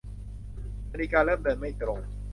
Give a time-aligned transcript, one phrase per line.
[0.91, 1.99] นาฬิกาเริ่มเดินไม่ตรง